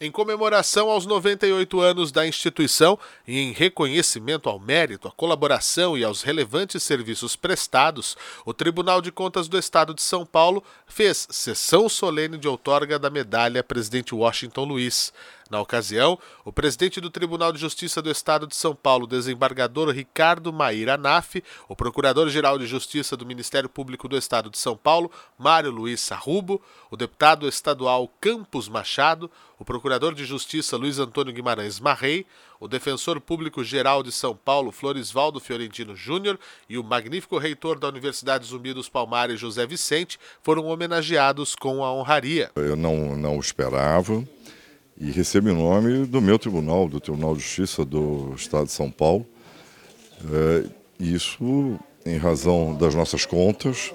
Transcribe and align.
Em 0.00 0.12
comemoração 0.12 0.88
aos 0.90 1.06
98 1.06 1.80
anos 1.80 2.12
da 2.12 2.24
instituição 2.24 2.96
e 3.26 3.36
em 3.36 3.50
reconhecimento 3.50 4.48
ao 4.48 4.60
mérito, 4.60 5.08
à 5.08 5.10
colaboração 5.10 5.98
e 5.98 6.04
aos 6.04 6.22
relevantes 6.22 6.84
serviços 6.84 7.34
prestados, 7.34 8.16
o 8.44 8.54
Tribunal 8.54 9.02
de 9.02 9.10
Contas 9.10 9.48
do 9.48 9.58
Estado 9.58 9.92
de 9.92 10.00
São 10.00 10.24
Paulo 10.24 10.62
fez 10.86 11.26
sessão 11.30 11.88
solene 11.88 12.38
de 12.38 12.46
outorga 12.46 12.96
da 12.96 13.10
medalha 13.10 13.64
Presidente 13.64 14.14
Washington 14.14 14.66
Luiz. 14.66 15.12
Na 15.50 15.60
ocasião, 15.60 16.18
o 16.44 16.52
presidente 16.52 17.00
do 17.00 17.08
Tribunal 17.08 17.52
de 17.52 17.58
Justiça 17.58 18.02
do 18.02 18.10
Estado 18.10 18.46
de 18.46 18.54
São 18.54 18.74
Paulo, 18.74 19.06
desembargador 19.06 19.88
Ricardo 19.90 20.52
Maíra 20.52 20.98
Naf, 20.98 21.42
o 21.66 21.74
procurador-geral 21.74 22.58
de 22.58 22.66
Justiça 22.66 23.16
do 23.16 23.24
Ministério 23.24 23.68
Público 23.68 24.08
do 24.08 24.16
Estado 24.16 24.50
de 24.50 24.58
São 24.58 24.76
Paulo, 24.76 25.10
Mário 25.38 25.70
Luiz 25.70 26.00
Sarrubo, 26.00 26.60
o 26.90 26.96
deputado 26.96 27.48
estadual 27.48 28.12
Campos 28.20 28.68
Machado, 28.68 29.30
o 29.58 29.64
procurador 29.64 30.14
de 30.14 30.24
Justiça 30.24 30.76
Luiz 30.76 30.98
Antônio 30.98 31.32
Guimarães 31.32 31.80
Marrei, 31.80 32.26
o 32.60 32.68
defensor 32.68 33.20
público-geral 33.20 34.02
de 34.02 34.12
São 34.12 34.34
Paulo, 34.34 34.70
Florisvaldo 34.70 35.40
Fiorentino 35.40 35.96
Júnior, 35.96 36.38
e 36.68 36.76
o 36.76 36.84
magnífico 36.84 37.38
reitor 37.38 37.78
da 37.78 37.88
Universidade 37.88 38.46
Zumbi 38.46 38.72
dos 38.72 38.88
Palmares, 38.88 39.40
José 39.40 39.66
Vicente, 39.66 40.18
foram 40.42 40.66
homenageados 40.66 41.54
com 41.54 41.84
a 41.84 41.92
honraria. 41.92 42.50
Eu 42.54 42.76
não, 42.76 43.16
não 43.16 43.38
esperava 43.38 44.24
e 45.00 45.10
recebo 45.10 45.48
em 45.48 45.54
nome 45.54 46.06
do 46.06 46.20
meu 46.20 46.38
tribunal, 46.38 46.88
do 46.88 47.00
Tribunal 47.00 47.34
de 47.34 47.40
Justiça 47.40 47.84
do 47.84 48.32
Estado 48.36 48.66
de 48.66 48.72
São 48.72 48.90
Paulo. 48.90 49.24
É, 50.24 50.64
isso 50.98 51.78
em 52.04 52.16
razão 52.16 52.74
das 52.74 52.94
nossas 52.94 53.24
contas, 53.24 53.92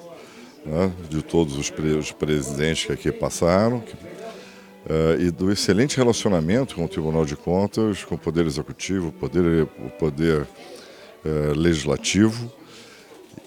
né, 0.66 0.92
de 1.10 1.22
todos 1.22 1.58
os, 1.58 1.70
pre 1.70 1.90
os, 1.90 2.12
presidentes 2.12 2.86
que 2.86 2.94
aqui 2.94 3.12
passaram, 3.12 3.82
que, 3.82 3.94
é, 4.88 5.22
e 5.22 5.32
do 5.32 5.52
excelente 5.52 5.98
relacionamento 5.98 6.76
com 6.76 6.86
o 6.86 6.88
Tribunal 6.88 7.26
de 7.26 7.36
Contas, 7.36 8.06
com 8.06 8.16
o 8.16 8.18
Poder 8.18 8.46
Executivo, 8.46 9.12
Poder, 9.12 9.64
o 9.64 9.90
poder 10.00 10.48
é, 11.26 11.54
Legislativo 11.54 12.52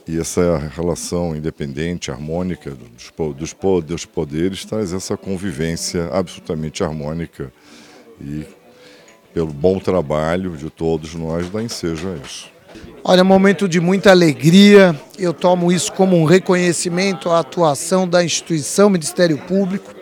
e 0.08 0.18
essa 0.18 0.58
relação 0.74 1.34
independente, 1.34 2.10
harmônica 2.10 2.70
dos, 2.70 3.12
dos, 3.34 3.54
dos 3.84 4.04
poderes 4.04 4.64
traz 4.64 4.92
essa 4.92 5.16
convivência 5.16 6.08
absolutamente 6.12 6.84
harmônica 6.84 7.52
e 8.20 8.44
pelo 9.34 9.52
bom 9.52 9.78
trabalho 9.78 10.56
de 10.56 10.70
todos 10.70 11.14
nós 11.14 11.50
da 11.50 11.62
Enseja 11.62 12.16
isso. 12.24 12.56
Olha, 13.02 13.22
momento 13.22 13.68
de 13.68 13.80
muita 13.80 14.10
alegria. 14.10 14.98
Eu 15.18 15.32
tomo 15.32 15.70
isso 15.70 15.92
como 15.92 16.16
um 16.16 16.24
reconhecimento 16.24 17.30
à 17.30 17.40
atuação 17.40 18.08
da 18.08 18.24
instituição 18.24 18.90
Ministério 18.90 19.38
Público, 19.38 19.94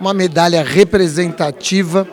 uma 0.00 0.12
medalha 0.12 0.62
representativa, 0.62 2.06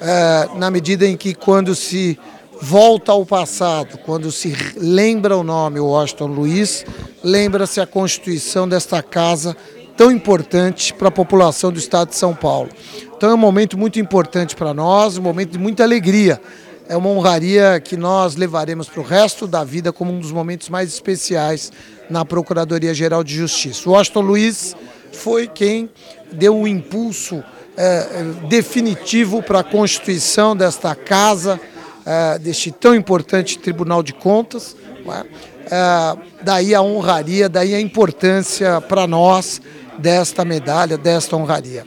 eh, 0.00 0.48
na 0.56 0.70
medida 0.70 1.06
em 1.06 1.16
que 1.16 1.34
quando 1.34 1.74
se 1.74 2.18
volta 2.64 3.12
ao 3.12 3.26
passado, 3.26 3.98
quando 3.98 4.32
se 4.32 4.56
lembra 4.74 5.36
o 5.36 5.42
nome 5.42 5.78
Washington 5.78 6.28
Luiz, 6.28 6.82
lembra-se 7.22 7.78
a 7.78 7.86
constituição 7.86 8.66
desta 8.66 9.02
casa 9.02 9.54
tão 9.98 10.10
importante 10.10 10.94
para 10.94 11.08
a 11.08 11.10
população 11.10 11.70
do 11.70 11.78
estado 11.78 12.08
de 12.08 12.16
São 12.16 12.34
Paulo. 12.34 12.70
Então 13.14 13.30
é 13.30 13.34
um 13.34 13.38
momento 13.38 13.76
muito 13.76 14.00
importante 14.00 14.56
para 14.56 14.72
nós, 14.72 15.18
um 15.18 15.22
momento 15.22 15.50
de 15.50 15.58
muita 15.58 15.82
alegria. 15.82 16.40
É 16.88 16.96
uma 16.96 17.10
honraria 17.10 17.78
que 17.84 17.98
nós 17.98 18.34
levaremos 18.34 18.88
para 18.88 19.00
o 19.00 19.04
resto 19.04 19.46
da 19.46 19.62
vida 19.62 19.92
como 19.92 20.10
um 20.10 20.18
dos 20.18 20.32
momentos 20.32 20.70
mais 20.70 20.88
especiais 20.88 21.70
na 22.08 22.24
Procuradoria-Geral 22.24 23.22
de 23.22 23.34
Justiça. 23.34 23.90
Washington 23.90 24.20
Luiz 24.22 24.74
foi 25.12 25.46
quem 25.48 25.90
deu 26.32 26.56
um 26.56 26.66
impulso 26.66 27.44
é, 27.76 28.24
definitivo 28.48 29.42
para 29.42 29.60
a 29.60 29.64
constituição 29.64 30.56
desta 30.56 30.94
casa, 30.94 31.60
uh, 32.04 32.38
deste 32.38 32.70
tão 32.70 32.94
importante 32.94 33.58
Tribunal 33.58 34.02
de 34.02 34.12
Contas. 34.12 34.76
Uh, 35.04 36.20
daí 36.42 36.74
a 36.74 36.82
honraria, 36.82 37.48
daí 37.48 37.74
a 37.74 37.80
importância 37.80 38.80
para 38.80 39.06
nós 39.06 39.60
desta 39.98 40.44
medalha, 40.44 40.98
desta 40.98 41.36
honraria. 41.36 41.86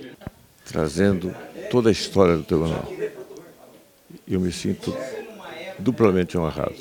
Trazendo 0.66 1.34
toda 1.70 1.90
a 1.90 1.92
história 1.92 2.38
do 2.38 2.44
tribunal. 2.44 2.88
Eu 4.28 4.40
me 4.40 4.52
sinto 4.52 4.96
duplamente 5.80 6.38
honrado. 6.38 6.76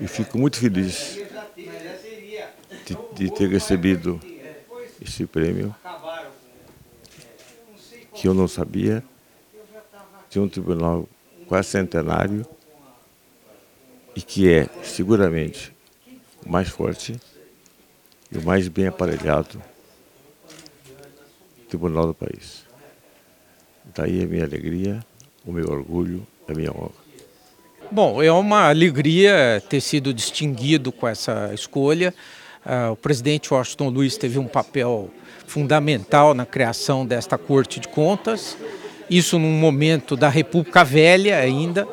E 0.00 0.06
fico 0.06 0.38
muito 0.38 0.58
feliz 0.58 1.18
de, 2.86 2.96
de 3.14 3.30
ter 3.30 3.48
recebido 3.48 4.20
esse 5.00 5.26
prêmio 5.26 5.74
que 8.14 8.28
eu 8.28 8.34
não 8.34 8.46
sabia 8.46 9.02
de 10.28 10.38
um 10.38 10.48
tribunal 10.48 11.08
quase 11.50 11.70
centenário 11.70 12.46
e 14.14 14.22
que 14.22 14.48
é 14.48 14.68
seguramente 14.84 15.72
o 16.46 16.48
mais 16.48 16.68
forte 16.68 17.20
e 18.30 18.38
o 18.38 18.42
mais 18.44 18.68
bem 18.68 18.86
aparelhado 18.86 19.60
tribunal 21.68 22.06
do 22.06 22.14
país. 22.14 22.64
Daí 23.92 24.22
a 24.22 24.26
minha 24.26 24.44
alegria, 24.44 25.04
o 25.44 25.50
meu 25.50 25.68
orgulho, 25.68 26.24
a 26.48 26.54
minha 26.54 26.70
honra. 26.70 26.92
Bom, 27.90 28.22
é 28.22 28.30
uma 28.30 28.68
alegria 28.68 29.60
ter 29.68 29.80
sido 29.80 30.14
distinguido 30.14 30.92
com 30.92 31.08
essa 31.08 31.52
escolha. 31.52 32.14
Uh, 32.64 32.92
o 32.92 32.96
presidente 32.96 33.52
Washington 33.52 33.88
Luiz 33.88 34.16
teve 34.16 34.38
um 34.38 34.46
papel 34.46 35.10
fundamental 35.48 36.32
na 36.32 36.46
criação 36.46 37.04
desta 37.04 37.36
Corte 37.36 37.80
de 37.80 37.88
Contas 37.88 38.56
isso 39.10 39.38
num 39.38 39.52
momento 39.52 40.16
da 40.16 40.28
República 40.28 40.84
Velha 40.84 41.38
ainda, 41.38 41.86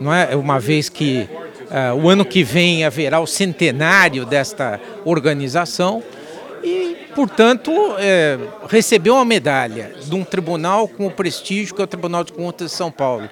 não 0.00 0.12
é? 0.12 0.34
Uma 0.34 0.58
vez 0.58 0.88
que 0.88 1.28
uh, 1.66 1.94
o 2.02 2.08
ano 2.08 2.24
que 2.24 2.42
vem 2.42 2.84
haverá 2.84 3.20
o 3.20 3.26
centenário 3.26 4.24
desta 4.24 4.80
organização 5.04 6.02
e, 6.62 6.96
portanto, 7.14 7.72
é, 7.98 8.38
recebeu 8.68 9.14
uma 9.14 9.24
medalha 9.24 9.94
de 10.02 10.14
um 10.14 10.24
tribunal 10.24 10.88
com 10.88 11.06
o 11.06 11.10
prestígio 11.10 11.74
que 11.74 11.80
é 11.80 11.84
o 11.84 11.86
Tribunal 11.86 12.24
de 12.24 12.32
Contas 12.32 12.70
de 12.70 12.76
São 12.76 12.90
Paulo, 12.90 13.28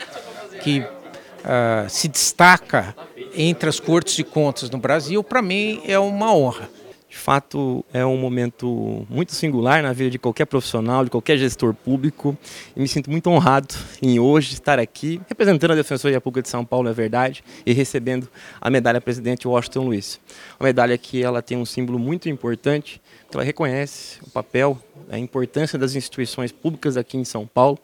que 0.63 0.81
uh, 0.81 1.89
se 1.89 2.07
destaca 2.07 2.95
entre 3.35 3.69
as 3.69 3.81
cortes 3.81 4.15
de 4.15 4.23
contas 4.23 4.71
no 4.71 4.79
Brasil, 4.79 5.25
para 5.25 5.43
mim 5.43 5.83
é 5.87 5.99
uma 5.99 6.35
honra. 6.35 6.69
De 7.15 7.21
fato, 7.21 7.85
é 7.93 8.05
um 8.05 8.17
momento 8.17 9.07
muito 9.09 9.33
singular 9.33 9.81
na 9.81 9.93
vida 9.93 10.11
de 10.11 10.19
qualquer 10.19 10.47
profissional, 10.47 11.05
de 11.05 11.11
qualquer 11.11 11.39
gestor 11.39 11.73
público. 11.73 12.37
E 12.75 12.81
me 12.81 12.89
sinto 12.89 13.09
muito 13.09 13.31
honrado 13.31 13.73
em 14.03 14.19
hoje 14.19 14.55
estar 14.55 14.81
aqui, 14.81 15.21
representando 15.29 15.71
a 15.71 15.75
Defensoria 15.77 16.21
Pública 16.21 16.43
de 16.43 16.49
São 16.49 16.65
Paulo, 16.65 16.89
é 16.89 16.93
verdade, 16.93 17.45
e 17.65 17.73
recebendo 17.73 18.29
a 18.61 18.69
medalha 18.69 19.01
Presidente 19.01 19.47
Washington 19.47 19.85
Luiz. 19.85 20.21
Uma 20.59 20.67
medalha 20.67 20.99
que 20.99 21.23
ela 21.23 21.41
tem 21.41 21.57
um 21.57 21.65
símbolo 21.65 22.01
muito 22.01 22.29
importante, 22.29 23.01
que 23.31 23.37
ela 23.37 23.45
reconhece 23.45 24.19
o 24.27 24.31
papel, 24.31 24.77
a 25.09 25.17
importância 25.17 25.79
das 25.79 25.95
instituições 25.95 26.51
públicas 26.51 26.97
aqui 26.97 27.17
em 27.17 27.25
São 27.25 27.47
Paulo 27.47 27.79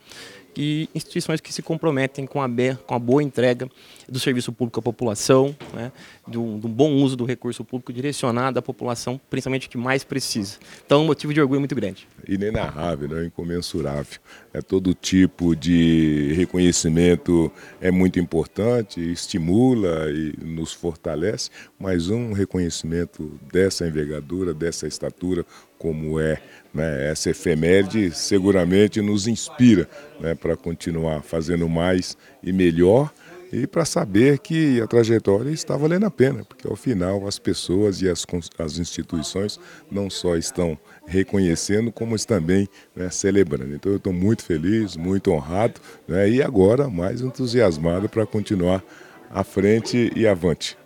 e 0.60 0.90
instituições 0.94 1.40
que 1.40 1.50
se 1.54 1.62
comprometem 1.62 2.26
com 2.26 2.42
a, 2.42 2.46
com 2.86 2.94
a 2.94 2.98
boa 2.98 3.22
entrega 3.22 3.66
do 4.06 4.20
serviço 4.20 4.52
público 4.52 4.78
à 4.78 4.82
população, 4.82 5.56
né, 5.72 5.90
do, 6.28 6.58
do, 6.58 6.68
bom 6.68 6.92
uso 6.96 7.16
do 7.16 7.24
recurso 7.24 7.64
público 7.64 7.90
direcionado 7.90 8.58
à 8.58 8.62
população, 8.62 9.18
principalmente 9.30 9.70
que 9.70 9.78
mais 9.78 10.04
precisa. 10.04 10.58
Então, 10.84 11.00
um 11.00 11.06
motivo 11.06 11.32
de 11.32 11.40
orgulho 11.40 11.60
muito 11.60 11.74
grande. 11.74 12.06
Inenarrável, 12.28 13.08
né, 13.08 13.24
incomensurável. 13.24 14.20
É 14.52 14.60
todo 14.60 14.92
tipo 14.92 15.56
de 15.56 16.34
reconhecimento 16.36 17.50
é 17.80 17.90
muito 17.90 18.20
importante, 18.20 19.00
estimula 19.00 20.10
e 20.10 20.34
nos 20.44 20.74
fortalece, 20.74 21.48
mas 21.78 22.10
um 22.10 22.32
reconhecimento 22.32 23.40
dessa 23.50 23.88
envergadura, 23.88 24.52
dessa 24.52 24.86
estatura, 24.86 25.46
como 25.80 26.20
é 26.20 26.38
né, 26.74 27.10
essa 27.10 27.30
efeméride, 27.30 28.12
seguramente 28.12 29.00
nos 29.00 29.26
inspira 29.26 29.88
né, 30.20 30.34
para 30.34 30.54
continuar 30.54 31.22
fazendo 31.22 31.66
mais 31.70 32.18
e 32.42 32.52
melhor 32.52 33.10
e 33.50 33.66
para 33.66 33.86
saber 33.86 34.38
que 34.38 34.78
a 34.80 34.86
trajetória 34.86 35.50
está 35.50 35.76
valendo 35.76 36.04
a 36.04 36.10
pena, 36.10 36.44
porque 36.44 36.68
ao 36.68 36.76
final 36.76 37.26
as 37.26 37.38
pessoas 37.38 38.02
e 38.02 38.10
as, 38.10 38.26
as 38.58 38.78
instituições 38.78 39.58
não 39.90 40.10
só 40.10 40.36
estão 40.36 40.78
reconhecendo, 41.06 41.90
como 41.90 42.14
também 42.26 42.68
né, 42.94 43.08
celebrando. 43.08 43.74
Então 43.74 43.90
eu 43.90 43.96
estou 43.96 44.12
muito 44.12 44.44
feliz, 44.44 44.96
muito 44.96 45.32
honrado 45.32 45.80
né, 46.06 46.28
e 46.28 46.42
agora 46.42 46.88
mais 46.88 47.22
entusiasmado 47.22 48.06
para 48.06 48.26
continuar 48.26 48.84
à 49.30 49.42
frente 49.42 50.12
e 50.14 50.28
avante. 50.28 50.76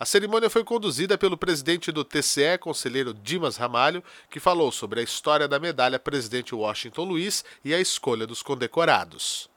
A 0.00 0.06
cerimônia 0.06 0.48
foi 0.48 0.64
conduzida 0.64 1.18
pelo 1.18 1.36
presidente 1.36 1.92
do 1.92 2.02
TCE, 2.02 2.56
conselheiro 2.58 3.12
Dimas 3.12 3.58
Ramalho, 3.58 4.02
que 4.30 4.40
falou 4.40 4.72
sobre 4.72 5.00
a 5.00 5.02
história 5.02 5.46
da 5.46 5.60
medalha 5.60 5.98
Presidente 5.98 6.54
Washington 6.54 7.04
Luiz 7.04 7.44
e 7.62 7.74
a 7.74 7.78
escolha 7.78 8.26
dos 8.26 8.42
condecorados. 8.42 9.50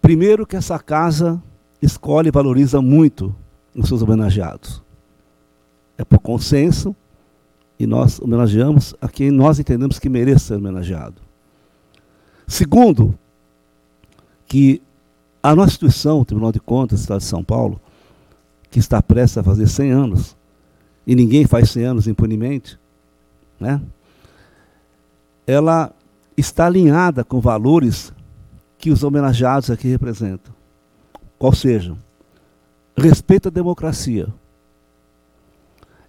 Primeiro 0.00 0.46
que 0.46 0.54
essa 0.54 0.78
casa 0.78 1.42
escolhe 1.82 2.28
e 2.28 2.30
valoriza 2.30 2.80
muito 2.80 3.34
os 3.74 3.88
seus 3.88 4.00
homenageados. 4.00 4.80
É 5.98 6.04
por 6.04 6.20
consenso 6.20 6.94
e 7.76 7.84
nós 7.84 8.20
homenageamos 8.20 8.94
a 9.00 9.08
quem 9.08 9.32
nós 9.32 9.58
entendemos 9.58 9.98
que 9.98 10.08
merece 10.08 10.44
ser 10.44 10.54
homenageado. 10.54 11.20
Segundo, 12.46 13.18
que 14.46 14.80
a 15.42 15.52
nossa 15.52 15.70
instituição, 15.70 16.20
o 16.20 16.24
Tribunal 16.24 16.52
de 16.52 16.60
Contas 16.60 17.00
do 17.00 17.02
Estado 17.02 17.18
de 17.18 17.26
São 17.26 17.42
Paulo, 17.42 17.80
que 18.70 18.78
está 18.78 19.02
prestes 19.02 19.38
a 19.38 19.42
fazer 19.42 19.66
100 19.66 19.90
anos, 19.90 20.36
e 21.06 21.14
ninguém 21.14 21.46
faz 21.46 21.70
100 21.70 21.84
anos 21.84 22.06
impunemente, 22.06 22.78
né? 23.58 23.80
ela 25.46 25.92
está 26.36 26.66
alinhada 26.66 27.24
com 27.24 27.40
valores 27.40 28.12
que 28.78 28.90
os 28.90 29.02
homenageados 29.02 29.70
aqui 29.70 29.88
representam. 29.88 30.54
Qual 31.38 31.52
sejam? 31.52 31.98
Respeito 32.96 33.48
à 33.48 33.50
democracia, 33.50 34.28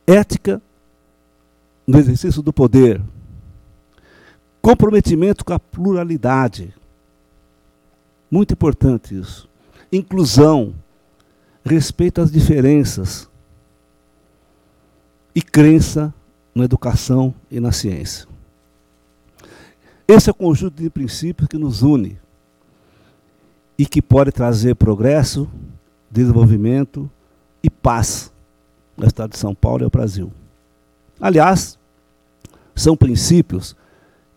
ética 0.05 0.61
no 1.87 1.97
exercício 1.97 2.41
do 2.41 2.53
poder, 2.53 3.01
comprometimento 4.61 5.43
com 5.43 5.53
a 5.53 5.59
pluralidade. 5.59 6.73
Muito 8.29 8.53
importante 8.53 9.17
isso. 9.17 9.49
Inclusão, 9.91 10.73
respeito 11.63 12.21
às 12.21 12.31
diferenças 12.31 13.29
e 15.33 15.41
crença 15.41 16.13
na 16.53 16.65
educação 16.65 17.33
e 17.49 17.59
na 17.59 17.71
ciência. 17.71 18.27
Esse 20.07 20.29
é 20.29 20.31
o 20.31 20.35
conjunto 20.35 20.81
de 20.81 20.89
princípios 20.89 21.47
que 21.47 21.57
nos 21.57 21.81
une 21.81 22.19
e 23.77 23.85
que 23.85 24.01
pode 24.01 24.31
trazer 24.31 24.75
progresso, 24.75 25.49
desenvolvimento 26.09 27.09
e 27.63 27.69
paz 27.69 28.31
no 28.97 29.07
estado 29.07 29.31
de 29.31 29.37
São 29.37 29.55
Paulo 29.55 29.83
e 29.83 29.85
ao 29.85 29.89
Brasil. 29.89 30.31
Aliás, 31.19 31.79
são 32.75 32.97
princípios 32.97 33.75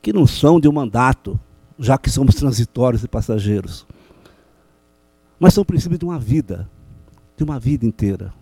que 0.00 0.12
não 0.12 0.26
são 0.26 0.60
de 0.60 0.68
um 0.68 0.72
mandato, 0.72 1.40
já 1.78 1.98
que 1.98 2.10
somos 2.10 2.34
transitórios 2.34 3.02
e 3.02 3.08
passageiros, 3.08 3.86
mas 5.40 5.54
são 5.54 5.64
princípios 5.64 5.98
de 5.98 6.04
uma 6.04 6.18
vida, 6.18 6.68
de 7.36 7.44
uma 7.44 7.58
vida 7.58 7.84
inteira. 7.84 8.32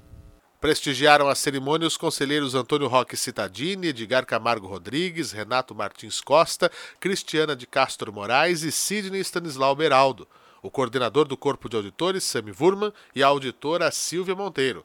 Prestigiaram 0.61 1.29
a 1.29 1.35
cerimônia 1.35 1.89
os 1.89 1.97
conselheiros 1.97 2.55
Antônio 2.55 2.87
Roque 2.87 3.17
Citadini, 3.17 3.89
Edgar 3.89 4.25
Camargo 4.25 4.69
Rodrigues, 4.69 5.33
Renato 5.33 5.75
Martins 5.75 6.21
Costa, 6.21 6.71
Cristiana 7.01 7.57
de 7.57 7.67
Castro 7.67 8.13
Moraes 8.13 8.63
e 8.63 8.71
Sidney 8.71 9.21
Stanislau 9.21 9.75
Beraldo, 9.75 10.29
o 10.63 10.71
coordenador 10.71 11.27
do 11.27 11.37
Corpo 11.37 11.69
de 11.69 11.77
Auditores, 11.77 12.23
Sami 12.23 12.53
Wurman, 12.53 12.93
e 13.13 13.25
a 13.25 13.27
auditora 13.27 13.91
Silvia 13.91 14.37
Monteiro. 14.37 14.85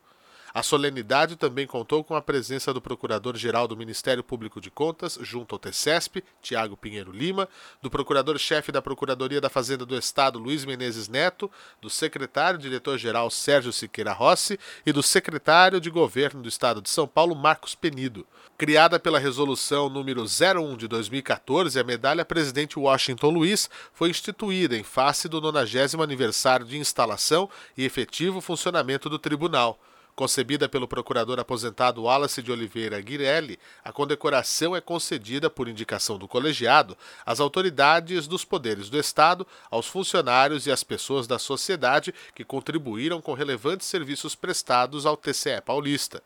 A 0.58 0.64
solenidade 0.64 1.36
também 1.36 1.68
contou 1.68 2.04
com 2.04 2.16
a 2.16 2.22
presença 2.22 2.74
do 2.74 2.82
Procurador-Geral 2.82 3.68
do 3.68 3.78
Ministério 3.78 4.24
Público 4.24 4.60
de 4.60 4.72
Contas, 4.72 5.20
junto 5.22 5.54
ao 5.54 5.60
TCESP, 5.60 6.24
Tiago 6.42 6.76
Pinheiro 6.76 7.12
Lima, 7.12 7.48
do 7.80 7.92
Procurador-Chefe 7.92 8.72
da 8.72 8.82
Procuradoria 8.82 9.40
da 9.40 9.52
Fazenda 9.52 9.86
do 9.86 9.96
Estado, 9.96 10.40
Luiz 10.40 10.66
Menezes 10.66 11.08
Neto, 11.08 11.52
do 11.80 11.92
Secretário-Diretor-Geral 11.92 13.30
Sérgio 13.30 13.72
Siqueira 13.72 14.12
Rossi 14.12 14.60
e 14.84 14.92
do 14.92 15.04
Secretário 15.04 15.80
de 15.80 15.92
Governo 15.92 16.42
do 16.42 16.50
Estado 16.50 16.82
de 16.82 16.90
São 16.90 17.08
Paulo, 17.08 17.36
Marcos 17.36 17.76
Penido. 17.76 18.26
Criada 18.58 19.00
pela 19.00 19.20
Resolução 19.20 19.90
número 19.90 20.24
01 20.24 20.76
de 20.76 20.88
2014, 20.88 21.80
a 21.80 21.84
medalha 21.84 22.26
Presidente 22.26 22.80
Washington 22.80 23.30
Luiz 23.30 23.70
foi 23.94 24.10
instituída 24.10 24.76
em 24.76 24.82
face 24.82 25.30
do 25.30 25.40
90 25.40 26.02
aniversário 26.02 26.66
de 26.66 26.80
instalação 26.80 27.48
e 27.78 27.86
efetivo 27.86 28.42
funcionamento 28.42 29.08
do 29.08 29.20
tribunal. 29.20 29.80
Concebida 30.18 30.68
pelo 30.68 30.88
procurador 30.88 31.40
aposentado 31.40 32.02
Wallace 32.02 32.42
de 32.42 32.52
Oliveira 32.52 33.00
Guirelli, 33.00 33.60
a 33.84 33.92
condecoração 33.92 34.76
é 34.76 34.82
concedida 34.82 35.48
por 35.48 35.68
indicação 35.68 36.18
do 36.18 36.28
colegiado 36.28 36.98
às 37.24 37.40
autoridades 37.40 38.26
dos 38.26 38.44
poderes 38.44 38.90
do 38.90 38.98
Estado, 38.98 39.46
aos 39.70 39.86
funcionários 39.86 40.66
e 40.66 40.72
às 40.72 40.84
pessoas 40.84 41.28
da 41.28 41.38
sociedade 41.38 42.16
que 42.34 42.44
contribuíram 42.44 43.22
com 43.22 43.34
relevantes 43.34 43.86
serviços 43.86 44.34
prestados 44.34 45.06
ao 45.06 45.16
TCE 45.16 45.62
paulista. 45.64 46.24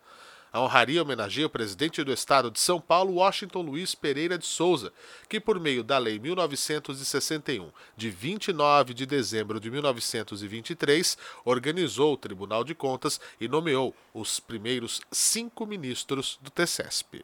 A 0.53 0.59
honraria 0.59 1.01
homenageia 1.01 1.47
o 1.47 1.49
presidente 1.49 2.03
do 2.03 2.11
estado 2.11 2.51
de 2.51 2.59
São 2.59 2.81
Paulo, 2.81 3.13
Washington 3.13 3.61
Luiz 3.61 3.95
Pereira 3.95 4.37
de 4.37 4.45
Souza, 4.45 4.91
que, 5.29 5.39
por 5.39 5.57
meio 5.57 5.81
da 5.81 5.97
Lei 5.97 6.19
1961, 6.19 7.71
de 7.95 8.09
29 8.09 8.93
de 8.93 9.05
dezembro 9.05 9.61
de 9.61 9.71
1923, 9.71 11.17
organizou 11.45 12.13
o 12.13 12.17
Tribunal 12.17 12.65
de 12.65 12.75
Contas 12.75 13.21
e 13.39 13.47
nomeou 13.47 13.95
os 14.13 14.41
primeiros 14.41 14.99
cinco 15.09 15.65
ministros 15.65 16.37
do 16.41 16.49
TCESP. 16.49 17.23